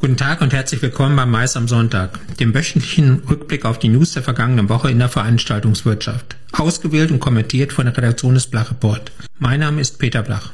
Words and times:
Tag 0.00 0.42
und 0.42 0.52
herzlich 0.52 0.82
willkommen 0.82 1.16
beim 1.16 1.30
Mais 1.30 1.56
am 1.56 1.66
Sonntag, 1.66 2.18
dem 2.36 2.54
wöchentlichen 2.54 3.22
Rückblick 3.28 3.64
auf 3.64 3.78
die 3.78 3.88
News 3.88 4.12
der 4.12 4.22
vergangenen 4.22 4.68
Woche 4.68 4.90
in 4.90 4.98
der 4.98 5.08
Veranstaltungswirtschaft. 5.08 6.36
Ausgewählt 6.52 7.10
und 7.10 7.20
kommentiert 7.20 7.72
von 7.72 7.86
der 7.86 7.96
Redaktion 7.96 8.34
des 8.34 8.46
Blach 8.46 8.70
Report. 8.70 9.12
Mein 9.38 9.60
Name 9.60 9.80
ist 9.80 9.98
Peter 9.98 10.22
Blach. 10.22 10.52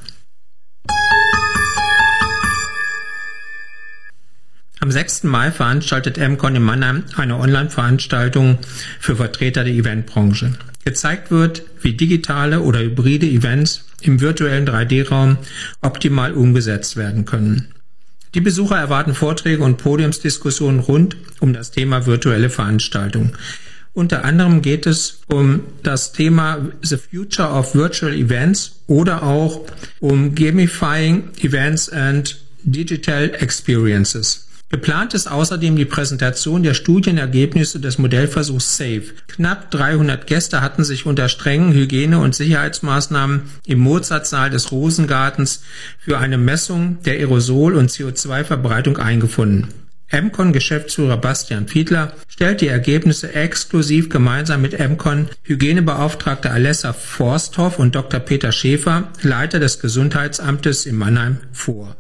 Am 4.81 4.91
6. 4.91 5.25
Mai 5.25 5.51
veranstaltet 5.51 6.17
MCON 6.17 6.55
in 6.55 6.63
Mannheim 6.63 7.03
eine 7.17 7.37
Online-Veranstaltung 7.37 8.59
für 9.01 9.17
Vertreter 9.17 9.65
der 9.65 9.73
Eventbranche. 9.73 10.53
Gezeigt 10.85 11.33
wird, 11.33 11.63
wie 11.81 11.95
digitale 11.95 12.61
oder 12.61 12.81
hybride 12.81 13.27
Events 13.27 13.85
im 14.01 14.21
virtuellen 14.21 14.69
3D-Raum 14.69 15.39
optimal 15.83 16.35
umgesetzt 16.35 16.97
werden 16.97 17.25
können. 17.25 17.73
Die 18.35 18.41
Besucher 18.41 18.77
erwarten 18.77 19.15
Vorträge 19.15 19.63
und 19.63 19.79
Podiumsdiskussionen 19.79 20.81
rund 20.81 21.17
um 21.41 21.53
das 21.53 21.71
Thema 21.71 22.07
virtuelle 22.07 22.51
Veranstaltung. 22.51 23.33
Unter 23.95 24.25
anderem 24.25 24.61
geht 24.61 24.87
es 24.87 25.21
um 25.29 25.61
das 25.83 26.13
Thema 26.13 26.59
The 26.83 26.99
Future 26.99 27.49
of 27.49 27.75
Virtual 27.75 28.13
Events 28.13 28.81
oder 28.87 29.23
auch 29.23 29.63
um 30.01 30.35
Gamifying 30.35 31.31
Events 31.41 31.89
and 31.89 32.37
Digital 32.63 33.31
Experiences. 33.39 34.46
Geplant 34.69 35.15
ist 35.15 35.31
außerdem 35.31 35.77
die 35.77 35.85
Präsentation 35.85 36.65
der 36.65 36.75
Studienergebnisse 36.75 37.79
des 37.79 37.99
Modellversuchs 37.99 38.77
SAFE. 38.77 39.15
Knapp 39.29 39.71
300 39.71 40.27
Gäste 40.27 40.61
hatten 40.61 40.83
sich 40.83 41.07
unter 41.07 41.29
strengen 41.29 41.73
Hygiene- 41.73 42.19
und 42.19 42.35
Sicherheitsmaßnahmen 42.35 43.43
im 43.65 43.79
Mozartsaal 43.79 44.51
des 44.51 44.73
Rosengartens 44.73 45.63
für 45.99 46.19
eine 46.19 46.37
Messung 46.37 46.99
der 47.05 47.15
Aerosol- 47.15 47.77
und 47.77 47.91
CO2-Verbreitung 47.91 48.97
eingefunden. 48.97 49.69
MCON-Geschäftsführer 50.11 51.17
Bastian 51.17 51.69
Fiedler 51.69 52.13
stellt 52.29 52.61
die 52.61 52.69
Ergebnisse 52.69 53.35
exklusiv 53.35 54.09
gemeinsam 54.09 54.63
mit 54.63 54.79
MCON 54.79 55.29
Hygienebeauftragte 55.45 56.51
Alessa 56.51 56.93
Forsthoff 56.93 57.79
und 57.79 57.95
Dr. 57.95 58.19
Peter 58.19 58.51
Schäfer, 58.51 59.09
Leiter 59.23 59.61
des 59.61 59.79
Gesundheitsamtes 59.79 60.87
in 60.87 60.97
Mannheim, 60.97 61.39
vor. 61.53 61.97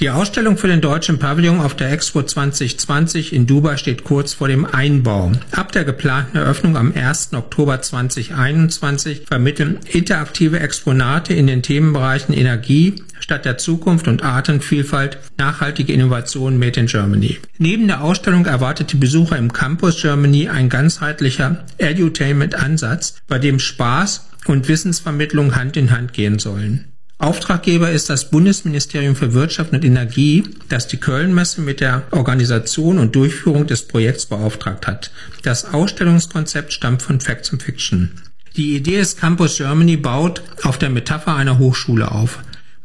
Die 0.00 0.08
Ausstellung 0.08 0.56
für 0.56 0.66
den 0.66 0.80
deutschen 0.80 1.18
Pavillon 1.18 1.60
auf 1.60 1.76
der 1.76 1.92
Expo 1.92 2.22
2020 2.22 3.34
in 3.34 3.46
Dubai 3.46 3.76
steht 3.76 4.02
kurz 4.02 4.32
vor 4.32 4.48
dem 4.48 4.64
Einbau. 4.64 5.30
Ab 5.52 5.72
der 5.72 5.84
geplanten 5.84 6.38
Eröffnung 6.38 6.78
am 6.78 6.94
1. 6.94 7.34
Oktober 7.34 7.82
2021 7.82 9.26
vermitteln 9.26 9.78
interaktive 9.92 10.58
Exponate 10.58 11.34
in 11.34 11.46
den 11.46 11.60
Themenbereichen 11.60 12.34
Energie, 12.34 13.02
Stadt 13.18 13.44
der 13.44 13.58
Zukunft 13.58 14.08
und 14.08 14.22
Artenvielfalt 14.22 15.18
nachhaltige 15.36 15.92
Innovation 15.92 16.58
Made 16.58 16.80
in 16.80 16.86
Germany. 16.86 17.38
Neben 17.58 17.86
der 17.86 18.02
Ausstellung 18.02 18.46
erwartet 18.46 18.92
die 18.92 18.96
Besucher 18.96 19.36
im 19.36 19.52
Campus 19.52 20.00
Germany 20.00 20.48
ein 20.48 20.70
ganzheitlicher 20.70 21.62
Edutainment-Ansatz, 21.76 23.16
bei 23.28 23.38
dem 23.38 23.58
Spaß 23.58 24.30
und 24.46 24.66
Wissensvermittlung 24.66 25.56
Hand 25.56 25.76
in 25.76 25.90
Hand 25.90 26.14
gehen 26.14 26.38
sollen. 26.38 26.89
Auftraggeber 27.20 27.90
ist 27.90 28.08
das 28.08 28.30
Bundesministerium 28.30 29.14
für 29.14 29.34
Wirtschaft 29.34 29.74
und 29.74 29.84
Energie, 29.84 30.42
das 30.70 30.88
die 30.88 30.96
Kölnmesse 30.96 31.60
mit 31.60 31.80
der 31.80 32.04
Organisation 32.12 32.98
und 32.98 33.14
Durchführung 33.14 33.66
des 33.66 33.86
Projekts 33.86 34.24
beauftragt 34.24 34.86
hat. 34.86 35.10
Das 35.42 35.66
Ausstellungskonzept 35.66 36.72
stammt 36.72 37.02
von 37.02 37.20
Facts 37.20 37.52
and 37.52 37.62
Fiction. 37.62 38.10
Die 38.56 38.74
Idee 38.74 38.96
des 38.96 39.18
Campus 39.18 39.58
Germany 39.58 39.98
baut 39.98 40.42
auf 40.62 40.78
der 40.78 40.88
Metapher 40.88 41.36
einer 41.36 41.58
Hochschule 41.58 42.10
auf. 42.10 42.38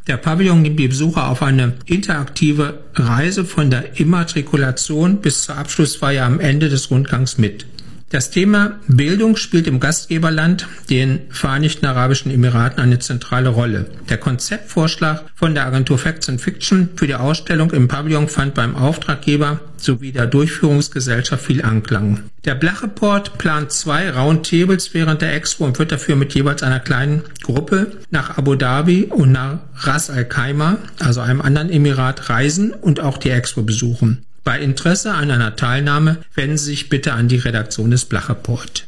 Der 0.08 0.18
Pavillon 0.18 0.62
nimmt 0.62 0.80
die 0.82 0.90
Besucher 0.90 1.30
auf 1.30 1.42
eine 1.42 1.74
interaktive 1.86 2.80
Reise 2.94 3.46
von 3.46 3.70
der 3.70 3.98
Immatrikulation 4.02 5.22
bis 5.22 5.44
zur 5.44 5.58
Abschlussfeier 5.58 6.26
am 6.26 6.42
Ende 6.42 6.68
des 6.68 6.92
Rundgangs 6.92 7.38
mit. 7.38 7.66
Das 8.10 8.30
Thema 8.30 8.80
Bildung 8.88 9.36
spielt 9.36 9.66
im 9.66 9.80
Gastgeberland, 9.80 10.68
den 10.92 11.22
Vereinigten 11.32 11.88
Arabischen 11.88 12.32
Emiraten, 12.32 12.80
eine 12.80 13.00
zentrale 13.00 13.50
Rolle. 13.50 13.88
Der 14.10 14.20
Konzeptvorschlag 14.20 15.24
von 15.34 15.56
der 15.56 15.66
Agentur 15.66 15.98
Facts 15.98 16.30
and 16.30 16.40
Fiction 16.40 16.90
für 16.96 17.08
die 17.08 17.16
Ausstellung 17.16 17.72
im 17.72 17.88
Pavillon 17.88 18.28
fand 18.28 18.54
beim 18.54 18.76
Auftraggeber 18.76 19.60
sowie 19.78 20.12
der 20.12 20.28
Durchführungsgesellschaft 20.28 21.44
viel 21.44 21.64
Anklang. 21.64 22.24
Der 22.46 22.54
Blachreport 22.54 23.40
plant 23.40 23.72
zwei 23.72 24.12
Roundtables 24.12 24.94
während 24.94 25.24
der 25.24 25.34
Expo 25.34 25.66
und 25.66 25.80
wird 25.80 25.92
dafür 25.92 26.16
mit 26.16 26.36
jeweils 26.36 26.62
einer 26.62 26.80
kleinen 26.80 27.24
Gruppe 27.42 27.92
nach 28.12 28.38
Abu 28.38 28.54
Dhabi 28.54 29.06
und 29.06 29.32
nach 29.32 29.58
Ras 29.78 30.12
Al 30.12 30.26
Khaimah, 30.26 30.78
also 31.00 31.22
einem 31.22 31.42
anderen 31.42 31.72
Emirat, 31.72 32.30
reisen 32.30 32.72
und 32.72 33.00
auch 33.00 33.18
die 33.18 33.32
Expo 33.32 33.64
besuchen. 33.64 34.26
Bei 34.46 34.60
Interesse 34.60 35.12
an 35.12 35.32
einer 35.32 35.56
Teilnahme 35.56 36.20
wenden 36.36 36.60
Sie 36.60 36.66
sich 36.66 36.88
bitte 36.88 37.14
an 37.14 37.28
die 37.28 37.38
Redaktion 37.38 37.90
des 37.90 38.06
Blachreport. 38.06 38.88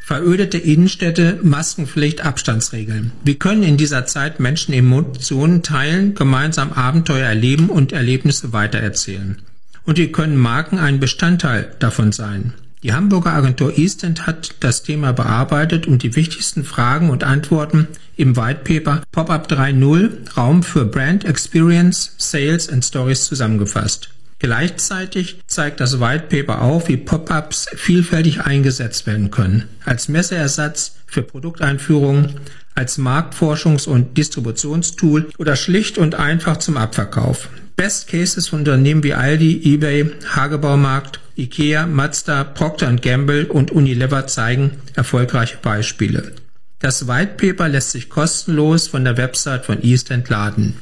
Verödete 0.00 0.58
Innenstädte, 0.58 1.38
Maskenpflicht, 1.44 2.22
Abstandsregeln. 2.22 3.12
Wir 3.24 3.38
können 3.38 3.62
in 3.62 3.76
dieser 3.76 4.04
Zeit 4.04 4.40
Menschen 4.40 4.74
Emotionen 4.74 5.62
teilen, 5.62 6.16
gemeinsam 6.16 6.72
Abenteuer 6.72 7.28
erleben 7.28 7.70
und 7.70 7.92
Erlebnisse 7.92 8.52
weitererzählen. 8.52 9.40
Und 9.84 9.96
wir 9.96 10.10
können 10.10 10.36
Marken 10.36 10.78
ein 10.78 10.98
Bestandteil 10.98 11.72
davon 11.78 12.10
sein. 12.10 12.52
Die 12.82 12.92
Hamburger 12.92 13.32
Agentur 13.32 13.78
Eastend 13.78 14.26
hat 14.26 14.56
das 14.58 14.82
Thema 14.82 15.12
bearbeitet 15.12 15.86
und 15.86 16.02
die 16.02 16.16
wichtigsten 16.16 16.64
Fragen 16.64 17.10
und 17.10 17.22
Antworten 17.22 17.86
im 18.16 18.36
White 18.36 18.60
Paper 18.64 19.02
Pop-up 19.12 19.50
3.0 19.50 20.34
Raum 20.36 20.62
für 20.62 20.84
Brand 20.84 21.24
Experience, 21.24 22.14
Sales 22.18 22.68
and 22.68 22.84
Stories 22.84 23.26
zusammengefasst. 23.26 24.10
Gleichzeitig 24.38 25.40
zeigt 25.46 25.78
das 25.78 26.00
White 26.00 26.24
Paper 26.28 26.62
auf, 26.62 26.88
wie 26.88 26.96
Pop-ups 26.96 27.66
vielfältig 27.76 28.40
eingesetzt 28.40 29.06
werden 29.06 29.30
können. 29.30 29.68
Als 29.84 30.08
Messeersatz 30.08 30.96
für 31.06 31.22
Produkteinführungen, 31.22 32.40
als 32.74 32.98
Marktforschungs- 32.98 33.86
und 33.86 34.16
Distributionstool 34.18 35.30
oder 35.38 35.54
schlicht 35.54 35.96
und 35.96 36.16
einfach 36.16 36.56
zum 36.56 36.76
Abverkauf. 36.76 37.50
Best 37.76 38.08
Cases 38.08 38.48
von 38.48 38.60
Unternehmen 38.60 39.04
wie 39.04 39.14
Aldi, 39.14 39.74
eBay, 39.74 40.10
Hagebaumarkt, 40.34 41.20
Ikea, 41.36 41.86
Mazda, 41.86 42.44
Procter 42.44 42.92
Gamble 42.94 43.46
und 43.46 43.70
Unilever 43.70 44.26
zeigen 44.26 44.72
erfolgreiche 44.94 45.58
Beispiele. 45.62 46.32
Das 46.82 47.06
White 47.06 47.34
Paper 47.36 47.68
lässt 47.68 47.92
sich 47.92 48.08
kostenlos 48.08 48.88
von 48.88 49.04
der 49.04 49.16
Website 49.16 49.64
von 49.64 49.80
East 49.84 50.10
entladen. 50.10 50.78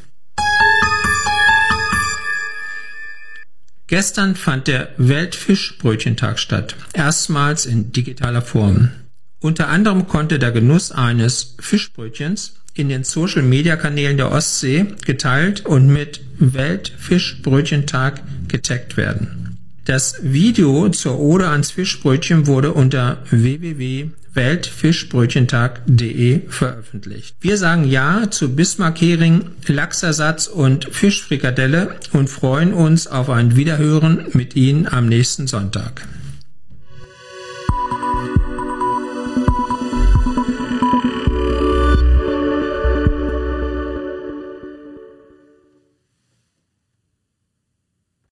Gestern 3.87 4.35
fand 4.35 4.67
der 4.67 4.89
Weltfischbrötchentag 4.97 6.39
statt, 6.39 6.75
erstmals 6.95 7.67
in 7.67 7.93
digitaler 7.93 8.41
Form. 8.41 8.89
Unter 9.41 9.69
anderem 9.69 10.09
konnte 10.09 10.39
der 10.39 10.53
Genuss 10.53 10.91
eines 10.91 11.57
Fischbrötchens 11.61 12.55
in 12.73 12.89
den 12.89 13.05
Social-Media-Kanälen 13.05 14.17
der 14.17 14.33
Ostsee 14.33 14.87
geteilt 15.05 15.67
und 15.67 15.89
mit 15.89 16.23
Weltfischbrötchentag 16.39 18.23
getaggt 18.49 18.97
werden. 18.97 19.59
Das 19.85 20.15
Video 20.23 20.89
zur 20.89 21.19
Ode 21.19 21.49
ans 21.49 21.73
Fischbrötchen 21.73 22.47
wurde 22.47 22.73
unter 22.73 23.19
www.weltfischbrötchentag.de 24.35 26.49
veröffentlicht. 26.49 27.37
Wir 27.41 27.57
sagen 27.57 27.85
Ja 27.85 28.31
zu 28.31 28.55
Bismarck-Hering, 28.55 29.47
Lachsersatz 29.67 30.47
und 30.47 30.87
Fischfrikadelle 30.87 31.97
und 32.13 32.29
freuen 32.29 32.73
uns 32.73 33.07
auf 33.07 33.31
ein 33.31 33.57
Wiederhören 33.57 34.27
mit 34.33 34.57
Ihnen 34.57 34.87
am 34.87 35.07
nächsten 35.07 35.47
Sonntag. 35.47 36.07